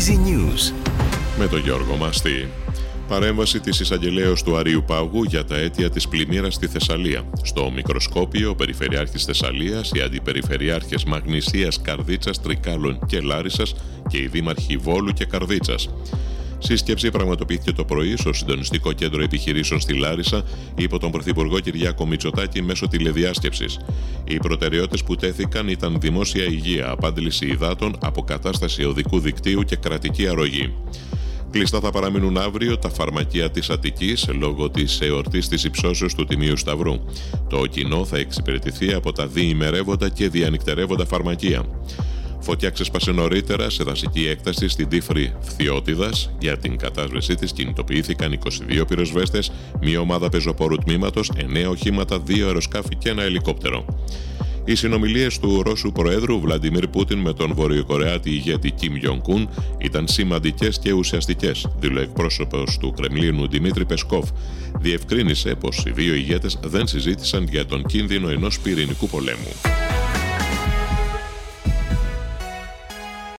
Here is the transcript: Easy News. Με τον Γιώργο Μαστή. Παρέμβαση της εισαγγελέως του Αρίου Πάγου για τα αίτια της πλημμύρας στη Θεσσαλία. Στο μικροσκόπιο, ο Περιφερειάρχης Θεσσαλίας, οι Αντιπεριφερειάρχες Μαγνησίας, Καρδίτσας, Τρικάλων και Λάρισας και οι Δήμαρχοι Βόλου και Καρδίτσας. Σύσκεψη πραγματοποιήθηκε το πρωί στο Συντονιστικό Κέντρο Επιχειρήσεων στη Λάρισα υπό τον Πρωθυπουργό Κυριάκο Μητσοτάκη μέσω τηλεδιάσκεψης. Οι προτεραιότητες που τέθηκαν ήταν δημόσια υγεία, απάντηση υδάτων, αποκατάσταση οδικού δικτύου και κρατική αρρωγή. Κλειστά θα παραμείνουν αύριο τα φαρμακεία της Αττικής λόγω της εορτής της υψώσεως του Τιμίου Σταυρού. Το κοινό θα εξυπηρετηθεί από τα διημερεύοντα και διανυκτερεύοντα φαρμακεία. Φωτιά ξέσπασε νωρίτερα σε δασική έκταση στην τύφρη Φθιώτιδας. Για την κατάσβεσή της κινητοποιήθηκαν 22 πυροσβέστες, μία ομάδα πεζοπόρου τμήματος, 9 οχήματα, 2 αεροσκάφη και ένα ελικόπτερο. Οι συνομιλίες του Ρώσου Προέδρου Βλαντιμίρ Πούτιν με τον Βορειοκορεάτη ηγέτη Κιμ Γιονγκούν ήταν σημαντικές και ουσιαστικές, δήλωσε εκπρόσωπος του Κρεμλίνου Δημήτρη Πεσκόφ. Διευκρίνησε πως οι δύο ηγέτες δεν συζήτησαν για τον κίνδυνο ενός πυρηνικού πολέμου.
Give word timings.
Easy 0.00 0.12
News. 0.12 0.72
Με 1.38 1.46
τον 1.46 1.60
Γιώργο 1.60 1.96
Μαστή. 1.96 2.48
Παρέμβαση 3.08 3.60
της 3.60 3.80
εισαγγελέως 3.80 4.42
του 4.42 4.56
Αρίου 4.56 4.84
Πάγου 4.86 5.22
για 5.22 5.44
τα 5.44 5.56
αίτια 5.56 5.90
της 5.90 6.08
πλημμύρας 6.08 6.54
στη 6.54 6.66
Θεσσαλία. 6.66 7.30
Στο 7.42 7.70
μικροσκόπιο, 7.70 8.50
ο 8.50 8.54
Περιφερειάρχης 8.54 9.24
Θεσσαλίας, 9.24 9.90
οι 9.94 10.00
Αντιπεριφερειάρχες 10.00 11.04
Μαγνησίας, 11.04 11.80
Καρδίτσας, 11.80 12.40
Τρικάλων 12.40 12.98
και 13.06 13.20
Λάρισας 13.20 13.74
και 14.08 14.18
οι 14.18 14.26
Δήμαρχοι 14.26 14.76
Βόλου 14.76 15.12
και 15.12 15.24
Καρδίτσας. 15.24 15.88
Σύσκεψη 16.62 17.10
πραγματοποιήθηκε 17.10 17.72
το 17.72 17.84
πρωί 17.84 18.16
στο 18.16 18.32
Συντονιστικό 18.32 18.92
Κέντρο 18.92 19.22
Επιχειρήσεων 19.22 19.80
στη 19.80 19.94
Λάρισα 19.94 20.44
υπό 20.76 20.98
τον 20.98 21.10
Πρωθυπουργό 21.10 21.60
Κυριάκο 21.60 22.06
Μητσοτάκη 22.06 22.62
μέσω 22.62 22.88
τηλεδιάσκεψης. 22.88 23.78
Οι 24.24 24.36
προτεραιότητες 24.36 25.02
που 25.04 25.14
τέθηκαν 25.14 25.68
ήταν 25.68 26.00
δημόσια 26.00 26.44
υγεία, 26.44 26.90
απάντηση 26.90 27.46
υδάτων, 27.46 27.96
αποκατάσταση 28.00 28.84
οδικού 28.84 29.18
δικτύου 29.18 29.62
και 29.62 29.76
κρατική 29.76 30.28
αρρωγή. 30.28 30.72
Κλειστά 31.50 31.80
θα 31.80 31.90
παραμείνουν 31.90 32.38
αύριο 32.38 32.78
τα 32.78 32.88
φαρμακεία 32.88 33.50
της 33.50 33.70
Αττικής 33.70 34.28
λόγω 34.38 34.70
της 34.70 35.00
εορτής 35.00 35.48
της 35.48 35.64
υψώσεως 35.64 36.14
του 36.14 36.24
Τιμίου 36.24 36.56
Σταυρού. 36.56 36.94
Το 37.48 37.66
κοινό 37.66 38.04
θα 38.04 38.18
εξυπηρετηθεί 38.18 38.92
από 38.92 39.12
τα 39.12 39.26
διημερεύοντα 39.26 40.08
και 40.08 40.28
διανυκτερεύοντα 40.28 41.06
φαρμακεία. 41.06 41.62
Φωτιά 42.40 42.70
ξέσπασε 42.70 43.12
νωρίτερα 43.12 43.70
σε 43.70 43.84
δασική 43.84 44.26
έκταση 44.26 44.68
στην 44.68 44.88
τύφρη 44.88 45.32
Φθιώτιδας. 45.40 46.30
Για 46.38 46.58
την 46.58 46.76
κατάσβεσή 46.76 47.34
της 47.34 47.52
κινητοποιήθηκαν 47.52 48.32
22 48.32 48.84
πυροσβέστες, 48.88 49.52
μία 49.80 50.00
ομάδα 50.00 50.28
πεζοπόρου 50.28 50.76
τμήματος, 50.76 51.30
9 51.36 51.68
οχήματα, 51.70 52.20
2 52.20 52.46
αεροσκάφη 52.46 52.96
και 52.96 53.08
ένα 53.08 53.22
ελικόπτερο. 53.22 53.84
Οι 54.64 54.74
συνομιλίες 54.74 55.38
του 55.38 55.62
Ρώσου 55.62 55.92
Προέδρου 55.92 56.40
Βλαντιμίρ 56.40 56.88
Πούτιν 56.88 57.18
με 57.18 57.32
τον 57.32 57.54
Βορειοκορεάτη 57.54 58.30
ηγέτη 58.30 58.70
Κιμ 58.70 58.96
Γιονγκούν 58.96 59.48
ήταν 59.78 60.08
σημαντικές 60.08 60.78
και 60.78 60.92
ουσιαστικές, 60.92 61.66
δήλωσε 61.78 62.04
εκπρόσωπος 62.04 62.78
του 62.78 62.92
Κρεμλίνου 62.96 63.48
Δημήτρη 63.48 63.84
Πεσκόφ. 63.84 64.30
Διευκρίνησε 64.80 65.54
πως 65.54 65.82
οι 65.86 65.90
δύο 65.90 66.14
ηγέτες 66.14 66.58
δεν 66.62 66.86
συζήτησαν 66.86 67.46
για 67.50 67.66
τον 67.66 67.84
κίνδυνο 67.84 68.28
ενός 68.28 68.60
πυρηνικού 68.60 69.08
πολέμου. 69.08 69.79